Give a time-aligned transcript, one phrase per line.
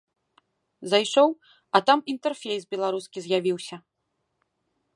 [0.93, 1.29] Зайшоў,
[1.77, 3.75] а там інтэрфейс беларускі з'явіўся.